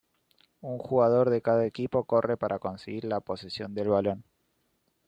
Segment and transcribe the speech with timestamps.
[0.61, 4.23] Un jugador de cada equipo corre para conseguir la posesión del balón.